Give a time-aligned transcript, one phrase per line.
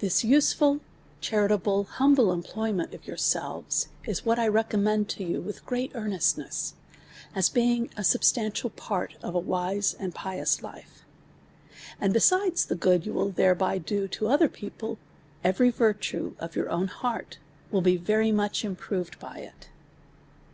[0.00, 0.80] This useful,
[1.22, 6.74] charitable, humble employment of yourselves, is what I recommend to you with great earnestness,
[7.34, 11.06] as being a substantial part of a wise and pious life.
[11.98, 14.98] And besides the good you will thereby do to other people,
[15.42, 17.38] every virtue of your own heart
[17.70, 19.70] will be very much improved by it.